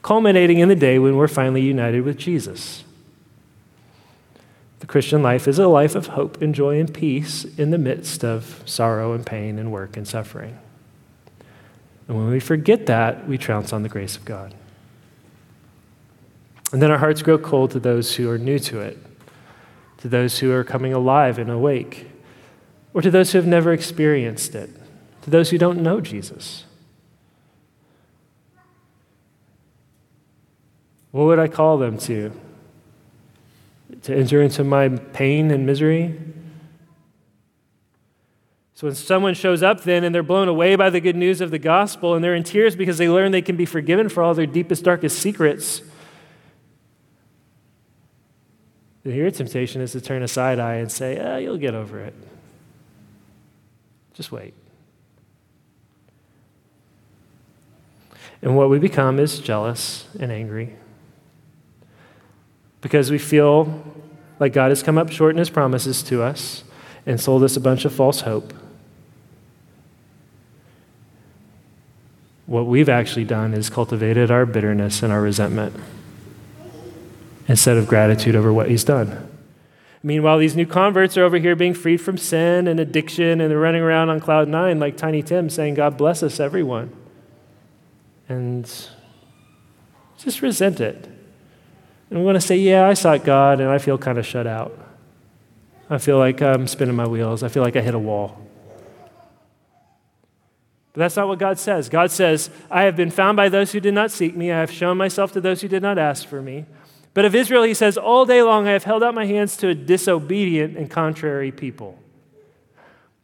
[0.02, 2.84] culminating in the day when we're finally united with Jesus.
[4.80, 8.24] The Christian life is a life of hope and joy and peace in the midst
[8.24, 10.58] of sorrow and pain and work and suffering.
[12.12, 14.54] And when we forget that, we trounce on the grace of God.
[16.70, 18.98] And then our hearts grow cold to those who are new to it,
[19.96, 22.10] to those who are coming alive and awake,
[22.92, 24.68] or to those who have never experienced it,
[25.22, 26.64] to those who don't know Jesus.
[31.12, 32.30] What would I call them to?
[34.02, 36.20] To enter into my pain and misery?
[38.82, 41.52] So when someone shows up then and they're blown away by the good news of
[41.52, 44.34] the gospel and they're in tears because they learn they can be forgiven for all
[44.34, 45.82] their deepest, darkest secrets,
[49.04, 52.00] then your temptation is to turn a side eye and say, ah, you'll get over
[52.00, 52.12] it.
[54.14, 54.52] Just wait.
[58.42, 60.74] And what we become is jealous and angry
[62.80, 63.84] because we feel
[64.40, 66.64] like God has come up short in his promises to us
[67.06, 68.52] and sold us a bunch of false hope.
[72.46, 75.74] What we've actually done is cultivated our bitterness and our resentment
[77.48, 79.28] instead of gratitude over what he's done.
[80.02, 83.58] Meanwhile, these new converts are over here being freed from sin and addiction, and they're
[83.58, 86.92] running around on cloud nine like Tiny Tim saying, God bless us, everyone.
[88.28, 88.64] And
[90.18, 91.08] just resent it.
[92.10, 94.46] And we want to say, Yeah, I sought God, and I feel kind of shut
[94.46, 94.78] out.
[95.88, 97.42] I feel like I'm spinning my wheels.
[97.42, 98.40] I feel like I hit a wall.
[100.92, 101.88] But that's not what God says.
[101.88, 104.52] God says, I have been found by those who did not seek me.
[104.52, 106.66] I have shown myself to those who did not ask for me.
[107.14, 109.68] But of Israel, he says, All day long I have held out my hands to
[109.68, 111.98] a disobedient and contrary people.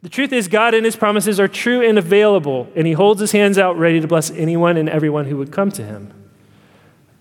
[0.01, 3.33] The truth is, God and his promises are true and available, and he holds his
[3.33, 6.13] hands out ready to bless anyone and everyone who would come to him.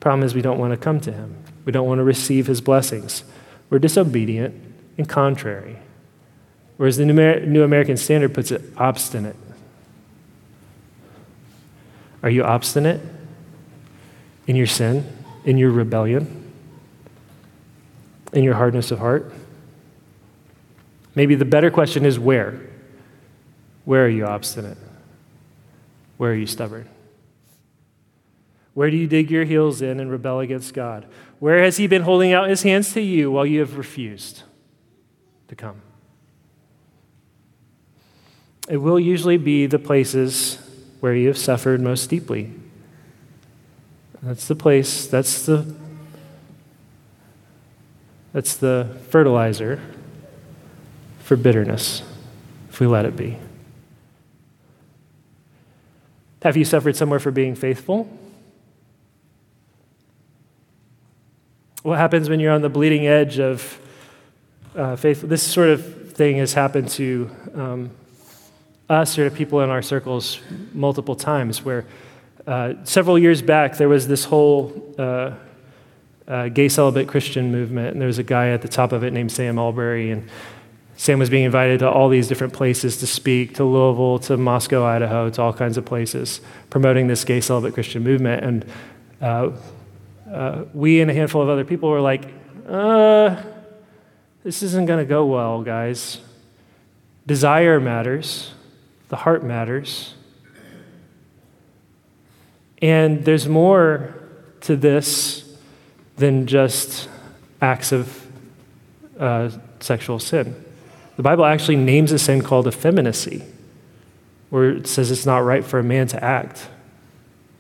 [0.01, 2.61] Problem is, we don't want to come to him, we don't want to receive his
[2.61, 3.25] blessings.
[3.69, 4.55] We're disobedient
[4.97, 5.79] and contrary.
[6.77, 9.37] Whereas the New American Standard puts it, obstinate.
[12.23, 13.01] Are you obstinate
[14.47, 15.05] in your sin,
[15.45, 16.53] in your rebellion,
[18.33, 19.33] in your hardness of heart?
[21.15, 22.61] Maybe the better question is where?
[23.85, 24.79] Where are you obstinate?
[26.17, 26.89] Where are you stubborn?
[28.75, 31.07] Where do you dig your heels in and rebel against God?
[31.39, 34.43] Where has He been holding out His hands to you while you have refused
[35.49, 35.83] to come?
[38.69, 40.59] It will usually be the places
[41.01, 42.53] where you have suffered most deeply.
[44.23, 45.75] That's the place, that's the
[48.33, 49.81] that's the fertilizer
[51.21, 52.03] for bitterness
[52.69, 53.39] if we let it be.
[56.43, 58.09] Have you suffered somewhere for being faithful?
[61.83, 63.81] What happens when you're on the bleeding edge of
[64.77, 65.23] uh, faith?
[65.23, 67.91] This sort of thing has happened to um,
[68.89, 70.41] us or to people in our circles
[70.73, 71.85] multiple times where
[72.47, 75.33] uh, several years back there was this whole uh,
[76.27, 79.13] uh, gay celibate Christian movement, and there was a guy at the top of it
[79.13, 80.29] named Sam Allberry, and
[80.97, 84.85] Sam was being invited to all these different places to speak, to Louisville, to Moscow,
[84.85, 88.45] Idaho, to all kinds of places, promoting this gay celibate Christian movement.
[88.45, 88.65] And
[89.23, 89.51] uh,
[90.31, 92.25] uh, we and a handful of other people were like,
[92.69, 93.37] uh,
[94.43, 96.21] this isn't going to go well, guys.
[97.27, 98.53] Desire matters,
[99.09, 100.15] the heart matters.
[102.81, 104.15] And there's more
[104.63, 105.45] to this
[106.17, 107.09] than just
[107.61, 108.27] acts of
[109.19, 109.51] uh,
[109.81, 110.65] sexual sin.
[111.17, 113.45] The Bible actually names a sin called effeminacy,
[114.51, 116.69] where it says it's not right for a man to act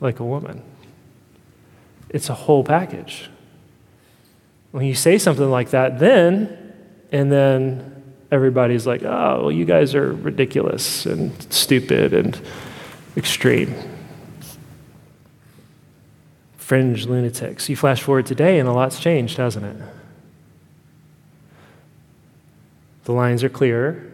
[0.00, 0.62] like a woman.
[2.08, 3.28] It's a whole package.
[4.70, 6.74] When you say something like that, then,
[7.10, 7.97] and then
[8.30, 12.40] everybody's like, oh, well, you guys are ridiculous and stupid and
[13.16, 13.74] extreme.
[16.56, 17.68] Fringe lunatics.
[17.68, 19.76] You flash forward today, and a lot's changed, hasn't it?
[23.04, 24.04] The lines are clearer.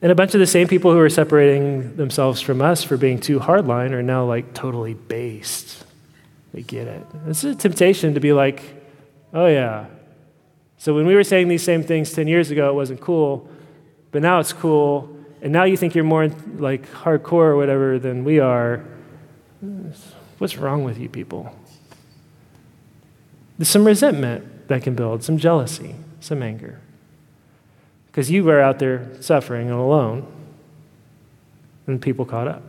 [0.00, 3.18] And a bunch of the same people who are separating themselves from us for being
[3.18, 5.84] too hardline are now like totally based.
[6.52, 7.06] They get it.
[7.26, 8.62] Is a temptation to be like,
[9.32, 9.86] oh yeah.
[10.84, 13.48] So when we were saying these same things 10 years ago, it wasn't cool,
[14.10, 15.16] but now it's cool.
[15.40, 16.28] And now you think you're more
[16.58, 18.84] like hardcore or whatever than we are.
[20.36, 21.56] What's wrong with you people?
[23.56, 26.82] There's some resentment that can build, some jealousy, some anger
[28.08, 30.30] because you were out there suffering and alone,
[31.86, 32.62] and people caught up.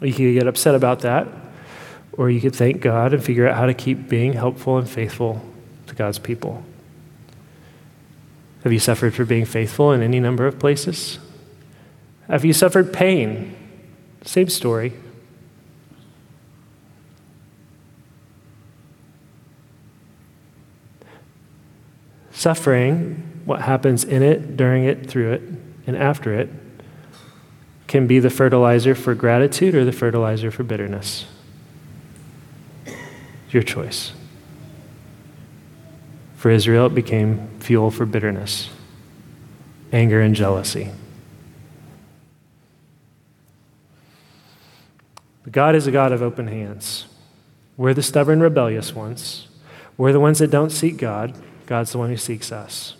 [0.00, 1.26] You can get upset about that,
[2.16, 5.42] or you could thank God and figure out how to keep being helpful and faithful
[5.86, 6.64] to God's people.
[8.64, 11.18] Have you suffered for being faithful in any number of places?
[12.28, 13.54] Have you suffered pain?
[14.24, 14.92] Same story.
[22.32, 25.42] Suffering, what happens in it, during it, through it,
[25.86, 26.50] and after it,
[27.86, 31.24] can be the fertilizer for gratitude or the fertilizer for bitterness.
[33.50, 34.12] Your choice.
[36.36, 38.70] For Israel, it became fuel for bitterness,
[39.92, 40.90] anger, and jealousy.
[45.44, 47.06] But God is a God of open hands.
[47.76, 49.48] We're the stubborn, rebellious ones.
[49.96, 51.34] We're the ones that don't seek God.
[51.66, 52.96] God's the one who seeks us.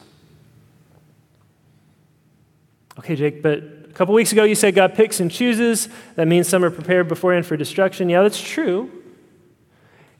[2.98, 5.88] Okay, Jake, but a couple weeks ago you said God picks and chooses.
[6.14, 8.08] That means some are prepared beforehand for destruction.
[8.08, 8.90] Yeah, that's true.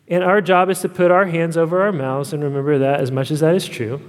[0.09, 3.11] And our job is to put our hands over our mouths and remember that as
[3.11, 4.01] much as that is true,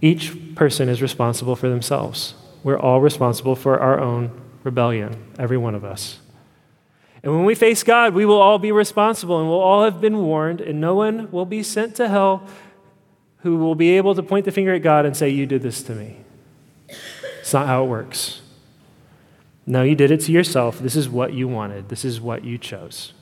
[0.00, 2.34] each person is responsible for themselves.
[2.62, 4.30] We're all responsible for our own
[4.64, 6.20] rebellion, every one of us.
[7.22, 10.18] And when we face God, we will all be responsible and we'll all have been
[10.18, 12.46] warned, and no one will be sent to hell
[13.38, 15.82] who will be able to point the finger at God and say, You did this
[15.84, 16.16] to me.
[17.40, 18.42] It's not how it works.
[19.66, 20.78] No, you did it to yourself.
[20.78, 23.12] This is what you wanted, this is what you chose.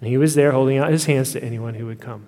[0.00, 2.26] And he was there holding out his hands to anyone who would come.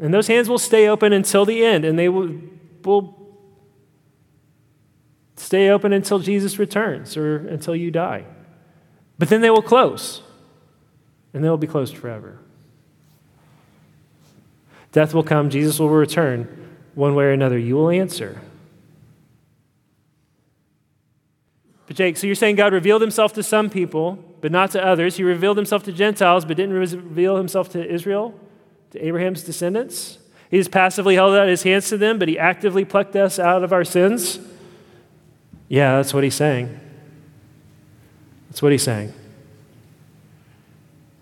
[0.00, 2.30] And those hands will stay open until the end, and they will,
[2.84, 3.36] will
[5.36, 8.24] stay open until Jesus returns or until you die.
[9.18, 10.22] But then they will close,
[11.34, 12.38] and they will be closed forever.
[14.92, 16.66] Death will come, Jesus will return.
[16.94, 18.40] One way or another, you will answer.
[21.86, 25.16] But, Jake, so you're saying God revealed himself to some people, but not to others.
[25.16, 28.38] He revealed himself to Gentiles, but didn't reveal himself to Israel,
[28.92, 30.18] to Abraham's descendants.
[30.50, 33.62] He just passively held out his hands to them, but he actively plucked us out
[33.62, 34.38] of our sins.
[35.68, 36.78] Yeah, that's what he's saying.
[38.48, 39.12] That's what he's saying.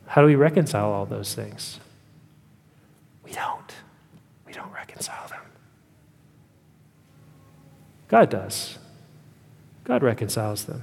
[0.06, 1.80] How do we reconcile all those things?
[3.24, 3.74] We don't.
[4.46, 5.42] We don't reconcile them.
[8.08, 8.78] God does.
[9.82, 10.82] God reconciles them.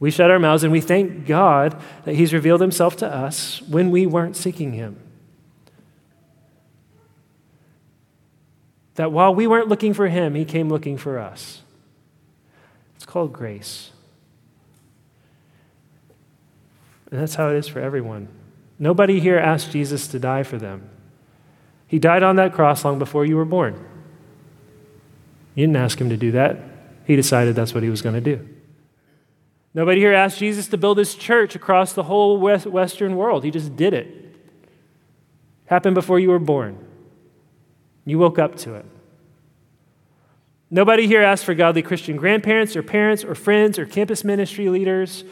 [0.00, 3.90] We shut our mouths and we thank God that He's revealed Himself to us when
[3.90, 4.96] we weren't seeking Him.
[8.94, 11.62] That while we weren't looking for Him, He came looking for us.
[12.96, 13.90] It's called grace.
[17.10, 18.28] And that's how it is for everyone.
[18.78, 20.88] Nobody here asked Jesus to die for them.
[21.86, 23.74] He died on that cross long before you were born.
[25.54, 26.58] You didn't ask him to do that.
[27.04, 28.48] He decided that's what he was going to do.
[29.72, 33.44] Nobody here asked Jesus to build his church across the whole West, Western world.
[33.44, 34.36] He just did it.
[35.66, 36.78] Happened before you were born.
[38.04, 38.86] You woke up to it.
[40.70, 45.24] Nobody here asked for godly Christian grandparents or parents or friends or campus ministry leaders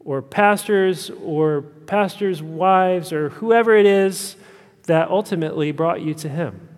[0.00, 4.36] or pastors or pastors' wives or whoever it is
[4.84, 6.68] that ultimately brought you to Him.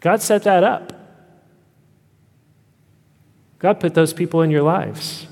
[0.00, 0.92] God set that up.
[3.66, 5.26] God put those people in your lives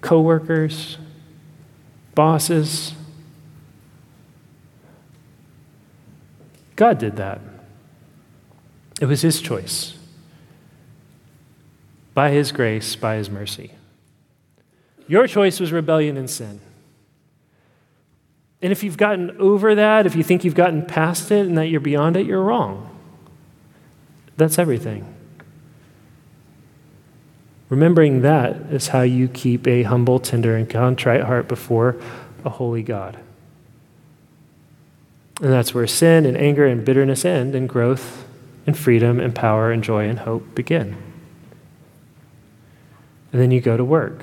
[0.00, 0.98] coworkers,
[2.16, 2.94] bosses.
[6.74, 7.40] God did that.
[9.00, 9.96] It was His choice.
[12.12, 13.70] By His grace, by His mercy.
[15.06, 16.58] Your choice was rebellion and sin.
[18.60, 21.68] And if you've gotten over that, if you think you've gotten past it and that
[21.68, 22.98] you're beyond it, you're wrong.
[24.36, 25.21] That's everything.
[27.72, 31.96] Remembering that is how you keep a humble, tender, and contrite heart before
[32.44, 33.18] a holy God.
[35.40, 38.26] And that's where sin and anger and bitterness end, and growth
[38.66, 40.98] and freedom and power and joy and hope begin.
[43.32, 44.22] And then you go to work,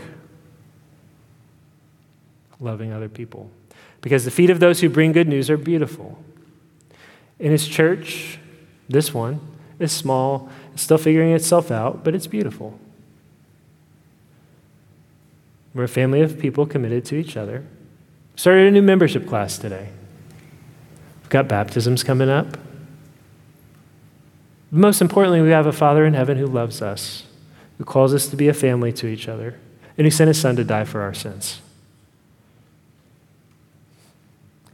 [2.59, 3.49] loving other people.
[4.01, 6.19] Because the feet of those who bring good news are beautiful.
[7.39, 8.37] And his church,
[8.87, 9.39] this one
[9.79, 12.79] is small, it's still figuring itself out, but it's beautiful.
[15.73, 17.65] We're a family of people committed to each other.
[18.35, 19.89] Started a new membership class today.
[21.21, 22.57] We've got baptisms coming up.
[24.71, 27.25] Most importantly, we have a Father in heaven who loves us,
[27.77, 29.59] who calls us to be a family to each other,
[29.97, 31.61] and who sent his Son to die for our sins.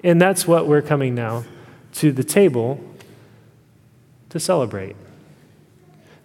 [0.03, 1.45] And that's what we're coming now
[1.95, 2.79] to the table
[4.29, 4.95] to celebrate.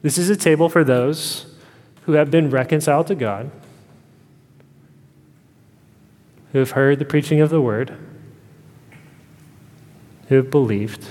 [0.02, 1.46] This is a table for those
[2.02, 3.50] who have been reconciled to God
[6.52, 7.96] who have heard the preaching of the word,
[10.28, 11.06] who have believed,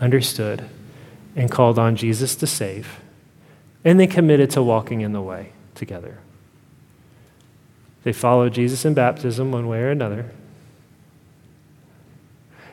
[0.00, 0.64] understood,
[1.36, 3.00] and called on Jesus to save,
[3.84, 6.18] and they committed to walking in the way together.
[8.02, 10.30] They follow Jesus in baptism one way or another.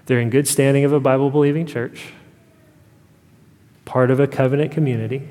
[0.06, 2.14] They're in good standing of a Bible believing church,
[3.84, 5.28] part of a covenant community,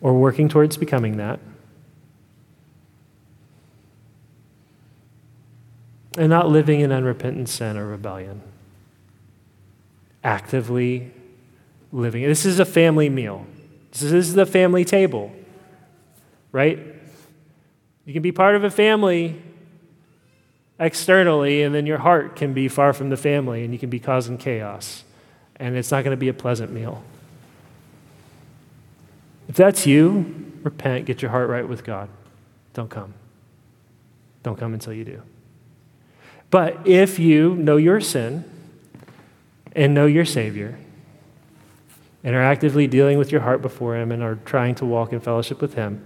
[0.00, 1.38] or working towards becoming that.
[6.16, 8.40] And not living in unrepentant sin or rebellion.
[10.24, 11.12] Actively
[11.92, 12.22] living.
[12.22, 13.46] This is a family meal.
[13.92, 15.32] This is the family table,
[16.52, 16.78] right?
[18.04, 19.40] You can be part of a family
[20.78, 23.98] externally, and then your heart can be far from the family, and you can be
[23.98, 25.04] causing chaos.
[25.56, 27.02] And it's not going to be a pleasant meal.
[29.48, 32.10] If that's you, repent, get your heart right with God.
[32.74, 33.14] Don't come.
[34.42, 35.22] Don't come until you do.
[36.50, 38.44] But if you know your sin
[39.72, 40.78] and know your Savior
[42.22, 45.20] and are actively dealing with your heart before Him and are trying to walk in
[45.20, 46.04] fellowship with Him,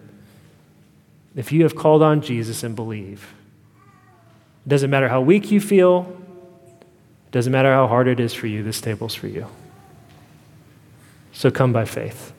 [1.36, 3.34] if you have called on Jesus and believe,
[4.66, 6.16] it doesn't matter how weak you feel,
[7.26, 9.46] it doesn't matter how hard it is for you, this table's for you.
[11.32, 12.32] So come by faith.